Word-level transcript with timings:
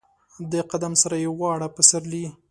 د 0.51 0.53
قدم 0.71 0.93
سره 1.01 1.15
یې 1.23 1.29
واړه 1.39 1.67
پسرلي 1.75 2.25